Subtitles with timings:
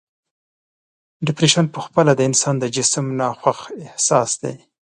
[1.25, 4.55] ډپریشن په خپله د انسان د جسم ناخوښ احساس دی.